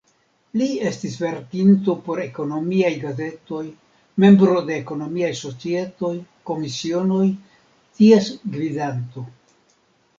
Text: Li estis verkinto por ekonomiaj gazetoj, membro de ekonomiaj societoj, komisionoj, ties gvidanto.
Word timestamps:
Li 0.59 0.67
estis 0.91 1.17
verkinto 1.23 1.95
por 2.07 2.21
ekonomiaj 2.23 2.91
gazetoj, 3.03 3.61
membro 4.25 4.65
de 4.71 4.75
ekonomiaj 4.85 5.31
societoj, 5.43 6.15
komisionoj, 6.53 7.25
ties 8.01 8.37
gvidanto. 8.59 9.31